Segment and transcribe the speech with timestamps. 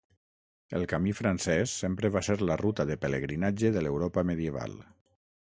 [0.77, 4.77] El camí francès sempre va ser la ruta de pelegrinatge de l’Europa medieval.